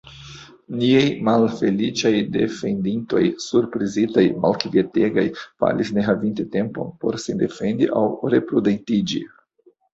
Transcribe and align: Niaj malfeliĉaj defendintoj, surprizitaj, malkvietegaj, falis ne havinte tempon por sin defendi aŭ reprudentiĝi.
Niaj 0.77 1.01
malfeliĉaj 1.27 2.11
defendintoj, 2.37 3.21
surprizitaj, 3.45 4.25
malkvietegaj, 4.47 5.27
falis 5.45 5.95
ne 6.01 6.09
havinte 6.11 6.49
tempon 6.59 6.93
por 7.05 7.23
sin 7.27 7.47
defendi 7.47 7.95
aŭ 8.03 8.07
reprudentiĝi. 8.39 9.27